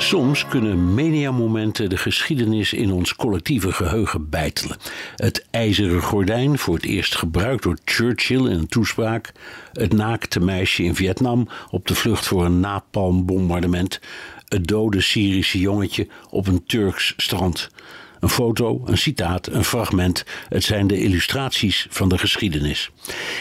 Soms 0.00 0.46
kunnen 0.46 0.94
mediamomenten 0.94 1.88
de 1.88 1.96
geschiedenis 1.96 2.72
in 2.72 2.92
ons 2.92 3.16
collectieve 3.16 3.72
geheugen 3.72 4.28
bijtelen. 4.28 4.76
Het 5.16 5.46
ijzeren 5.50 6.02
gordijn, 6.02 6.58
voor 6.58 6.74
het 6.74 6.84
eerst 6.84 7.14
gebruikt 7.14 7.62
door 7.62 7.78
Churchill 7.84 8.44
in 8.44 8.58
een 8.58 8.68
toespraak. 8.68 9.32
Het 9.72 9.92
naakte 9.92 10.40
meisje 10.40 10.82
in 10.82 10.94
Vietnam 10.94 11.48
op 11.70 11.86
de 11.86 11.94
vlucht 11.94 12.26
voor 12.26 12.44
een 12.44 12.60
napalmbombardement. 12.60 14.00
Het 14.48 14.66
dode 14.66 15.00
Syrische 15.00 15.58
jongetje 15.58 16.08
op 16.30 16.46
een 16.46 16.64
Turks 16.64 17.14
strand. 17.16 17.70
Een 18.20 18.28
foto, 18.28 18.82
een 18.84 18.98
citaat, 18.98 19.46
een 19.46 19.64
fragment. 19.64 20.24
Het 20.48 20.64
zijn 20.64 20.86
de 20.86 21.00
illustraties 21.00 21.86
van 21.90 22.08
de 22.08 22.18
geschiedenis. 22.18 22.90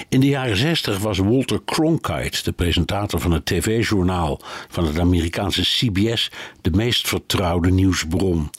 In 0.10 0.20
de 0.20 0.28
jaren 0.28 0.58
60 0.58 0.98
was 0.98 1.18
Walter 1.18 1.62
Cronkite, 1.66 2.44
de 2.44 2.52
presentator 2.52 3.20
van 3.20 3.32
het 3.32 3.46
tv-journaal 3.46 4.42
van 4.70 4.86
het 4.86 5.00
Amerikaanse 5.00 5.62
CBS, 5.62 6.32
de 6.62 6.72
meest 6.72 7.08
vertrouwde 7.08 7.72
nieuwsbron. 7.72 8.50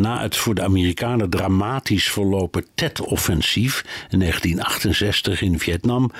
Na 0.00 0.20
het 0.22 0.36
voor 0.36 0.54
de 0.54 0.62
Amerikanen 0.62 1.30
dramatisch 1.30 2.10
verlopen 2.10 2.66
Tet-offensief 2.74 4.06
in 4.08 4.18
1968 4.18 5.42
in 5.42 5.58
Vietnam 5.58 6.10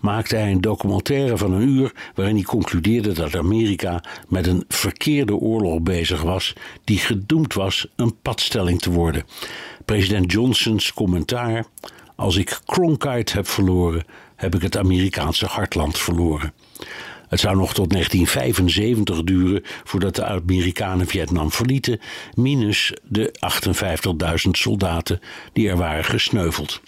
maakte 0.00 0.36
hij 0.36 0.50
een 0.50 0.60
documentaire 0.60 1.36
van 1.36 1.52
een 1.52 1.68
uur 1.68 1.92
waarin 2.14 2.34
hij 2.34 2.44
concludeerde 2.44 3.12
dat 3.12 3.36
Amerika 3.36 4.02
met 4.28 4.46
een 4.46 4.64
verkeerde 4.68 5.34
oorlog 5.34 5.80
bezig 5.80 6.22
was 6.22 6.52
die 6.84 6.98
gedoemd 6.98 7.54
was 7.54 7.86
een 7.96 8.16
padstelling 8.22 8.80
te 8.80 8.90
worden. 8.90 9.24
President 9.84 10.32
Johnsons 10.32 10.92
commentaar: 10.92 11.64
Als 12.16 12.36
ik 12.36 12.60
Cronkite 12.66 13.32
heb 13.32 13.48
verloren, 13.48 14.04
heb 14.36 14.54
ik 14.54 14.62
het 14.62 14.76
Amerikaanse 14.76 15.46
hartland 15.46 15.98
verloren. 15.98 16.52
Het 17.30 17.40
zou 17.40 17.56
nog 17.56 17.74
tot 17.74 17.90
1975 17.90 19.24
duren 19.24 19.62
voordat 19.84 20.16
de 20.16 20.24
Amerikanen 20.24 21.06
Vietnam 21.06 21.50
verlieten, 21.52 22.00
minus 22.34 22.92
de 23.02 23.34
58.000 24.44 24.50
soldaten 24.50 25.20
die 25.52 25.68
er 25.68 25.76
waren 25.76 26.04
gesneuveld. 26.04 26.80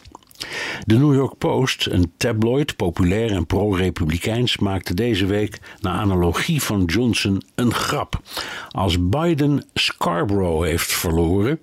De 0.87 0.99
New 0.99 1.15
York 1.15 1.39
Post, 1.39 1.87
een 1.87 2.12
tabloid, 2.17 2.77
populair 2.77 3.31
en 3.31 3.47
pro-republikeins, 3.47 4.59
maakte 4.59 4.95
deze 4.95 5.27
week, 5.27 5.59
naar 5.81 5.95
analogie 5.95 6.62
van 6.62 6.84
Johnson, 6.84 7.43
een 7.55 7.75
grap. 7.75 8.21
Als 8.69 9.09
Biden 9.09 9.67
Scarborough 9.75 10.65
heeft 10.65 10.93
verloren, 10.93 11.61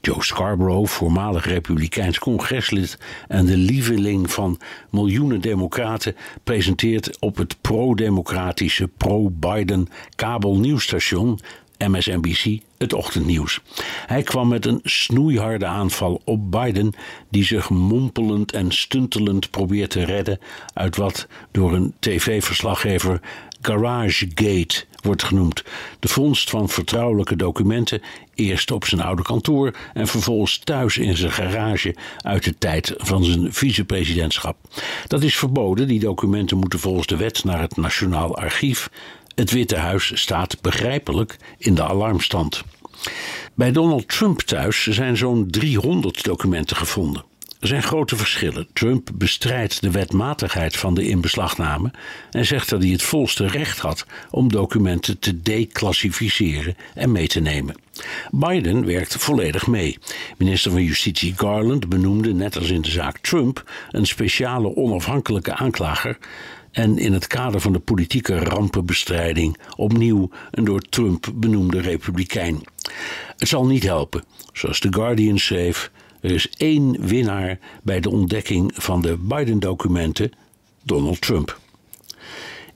Joe 0.00 0.24
Scarborough, 0.24 0.88
voormalig 0.88 1.46
Republikeins 1.46 2.18
congreslid 2.18 2.98
en 3.28 3.46
de 3.46 3.56
lieveling 3.56 4.30
van 4.30 4.58
miljoenen 4.90 5.40
democraten, 5.40 6.16
presenteert 6.44 7.18
op 7.20 7.36
het 7.36 7.56
pro-democratische, 7.60 8.88
pro-Biden 8.88 9.88
kabelnieuwsstation 10.16 11.40
MSNBC 11.78 12.58
het 12.78 12.92
ochtendnieuws. 12.92 13.60
Hij 14.06 14.22
kwam 14.22 14.48
met 14.48 14.66
een 14.66 14.80
snoeiharde 14.84 15.66
aanval 15.66 16.20
op 16.24 16.50
Biden, 16.50 16.92
die 17.28 17.44
zich 17.44 17.70
mompelend 17.70 18.52
en 18.52 18.72
stuntelend 18.72 19.50
probeert 19.50 19.90
te 19.90 20.04
redden 20.04 20.38
uit 20.74 20.96
wat 20.96 21.26
door 21.50 21.72
een 21.72 21.94
tv-verslaggever 21.98 23.20
Garagegate 23.62 24.84
wordt 25.02 25.22
genoemd. 25.22 25.62
De 25.98 26.08
vondst 26.08 26.50
van 26.50 26.68
vertrouwelijke 26.68 27.36
documenten, 27.36 28.02
eerst 28.34 28.70
op 28.70 28.84
zijn 28.84 29.00
oude 29.00 29.22
kantoor 29.22 29.74
en 29.92 30.06
vervolgens 30.06 30.58
thuis 30.58 30.98
in 30.98 31.16
zijn 31.16 31.32
garage 31.32 31.94
uit 32.16 32.44
de 32.44 32.58
tijd 32.58 32.94
van 32.96 33.24
zijn 33.24 33.52
vicepresidentschap. 33.52 34.56
Dat 35.06 35.22
is 35.22 35.36
verboden, 35.36 35.88
die 35.88 36.00
documenten 36.00 36.56
moeten 36.56 36.78
volgens 36.78 37.06
de 37.06 37.16
wet 37.16 37.44
naar 37.44 37.60
het 37.60 37.76
Nationaal 37.76 38.36
Archief. 38.36 38.90
Het 39.34 39.50
Witte 39.50 39.76
Huis 39.76 40.12
staat 40.14 40.60
begrijpelijk 40.60 41.36
in 41.58 41.74
de 41.74 41.82
alarmstand. 41.84 42.62
Bij 43.54 43.72
Donald 43.72 44.08
Trump 44.08 44.40
thuis 44.40 44.86
zijn 44.86 45.16
zo'n 45.16 45.50
300 45.50 46.24
documenten 46.24 46.76
gevonden. 46.76 47.24
Er 47.60 47.68
zijn 47.68 47.82
grote 47.82 48.16
verschillen. 48.16 48.68
Trump 48.72 49.10
bestrijdt 49.14 49.80
de 49.80 49.90
wetmatigheid 49.90 50.76
van 50.76 50.94
de 50.94 51.08
inbeslagname 51.08 51.90
en 52.30 52.46
zegt 52.46 52.68
dat 52.68 52.82
hij 52.82 52.90
het 52.90 53.02
volste 53.02 53.46
recht 53.46 53.78
had 53.78 54.06
om 54.30 54.48
documenten 54.48 55.18
te 55.18 55.42
declassificeren 55.42 56.76
en 56.94 57.12
mee 57.12 57.28
te 57.28 57.40
nemen. 57.40 57.74
Biden 58.30 58.86
werkt 58.86 59.16
volledig 59.16 59.66
mee. 59.66 59.98
Minister 60.38 60.70
van 60.70 60.82
Justitie 60.82 61.34
Garland 61.36 61.88
benoemde, 61.88 62.32
net 62.32 62.56
als 62.56 62.70
in 62.70 62.80
de 62.80 62.90
zaak 62.90 63.18
Trump, 63.18 63.70
een 63.90 64.06
speciale 64.06 64.76
onafhankelijke 64.76 65.54
aanklager 65.54 66.18
en 66.72 66.98
in 66.98 67.12
het 67.12 67.26
kader 67.26 67.60
van 67.60 67.72
de 67.72 67.78
politieke 67.78 68.38
rampenbestrijding 68.38 69.58
opnieuw 69.76 70.30
een 70.50 70.64
door 70.64 70.80
Trump 70.80 71.32
benoemde 71.34 71.80
republikein. 71.80 72.60
Het 73.36 73.48
zal 73.48 73.66
niet 73.66 73.82
helpen. 73.82 74.24
Zoals 74.52 74.78
The 74.78 74.92
Guardian 74.92 75.38
schreef, 75.38 75.90
er 76.20 76.30
is 76.30 76.50
één 76.50 77.06
winnaar 77.06 77.58
bij 77.82 78.00
de 78.00 78.10
ontdekking 78.10 78.72
van 78.74 79.02
de 79.02 79.16
Biden-documenten: 79.16 80.32
Donald 80.82 81.20
Trump. 81.20 81.58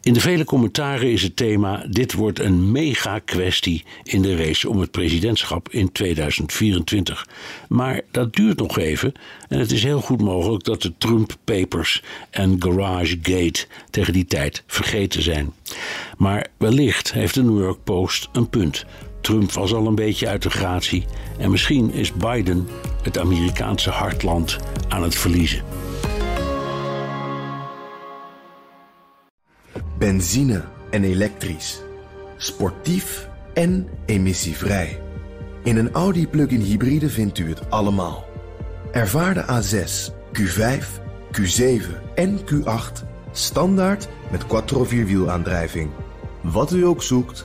In 0.04 0.12
de 0.12 0.20
vele 0.20 0.44
commentaren 0.44 1.12
is 1.12 1.22
het 1.22 1.36
thema: 1.36 1.86
dit 1.90 2.12
wordt 2.12 2.38
een 2.38 2.72
mega-kwestie 2.72 3.84
in 4.02 4.22
de 4.22 4.36
race 4.36 4.68
om 4.68 4.80
het 4.80 4.90
presidentschap 4.90 5.68
in 5.68 5.92
2024. 5.92 7.28
Maar 7.68 8.00
dat 8.10 8.34
duurt 8.34 8.58
nog 8.58 8.78
even 8.78 9.12
en 9.48 9.58
het 9.58 9.70
is 9.70 9.82
heel 9.82 10.00
goed 10.00 10.20
mogelijk 10.20 10.64
dat 10.64 10.82
de 10.82 10.92
Trump 10.98 11.36
Papers 11.44 12.02
en 12.30 12.56
Garage 12.58 13.18
Gate 13.22 13.66
tegen 13.90 14.12
die 14.12 14.24
tijd 14.24 14.62
vergeten 14.66 15.22
zijn. 15.22 15.52
Maar 16.16 16.46
wellicht 16.56 17.12
heeft 17.12 17.34
de 17.34 17.42
New 17.42 17.58
York 17.58 17.84
Post 17.84 18.28
een 18.32 18.48
punt. 18.48 18.84
Trump 19.24 19.52
was 19.52 19.74
al 19.74 19.86
een 19.86 19.94
beetje 19.94 20.28
uit 20.28 20.42
de 20.42 20.50
gratie 20.50 21.04
en 21.38 21.50
misschien 21.50 21.92
is 21.92 22.12
Biden 22.12 22.68
het 23.02 23.18
Amerikaanse 23.18 23.90
hartland 23.90 24.58
aan 24.88 25.02
het 25.02 25.14
verliezen. 25.14 25.62
Benzine 29.98 30.64
en 30.90 31.04
elektrisch. 31.04 31.82
Sportief 32.36 33.28
en 33.54 33.88
emissievrij. 34.06 35.00
In 35.62 35.76
een 35.76 35.92
Audi 35.92 36.28
plug-in 36.28 36.60
hybride 36.60 37.08
vindt 37.08 37.38
u 37.38 37.48
het 37.48 37.70
allemaal. 37.70 38.24
Ervaar 38.92 39.34
de 39.34 39.42
A6, 39.42 40.12
Q5, 40.38 40.84
Q7 41.40 41.82
en 42.14 42.40
Q8 42.40 43.06
standaard 43.32 44.08
met 44.30 44.46
quattro 44.46 44.84
vierwielaandrijving. 44.84 45.90
Wat 46.40 46.72
u 46.72 46.86
ook 46.86 47.02
zoekt, 47.02 47.44